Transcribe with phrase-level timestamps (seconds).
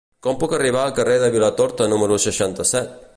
[0.27, 2.97] Com puc arribar al carrer de Vilatorta número seixanta-set?